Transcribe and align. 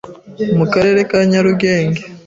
mu 0.57 0.65
karere 0.73 0.99
ka 1.09 1.19
Nyarugenge 1.31 2.01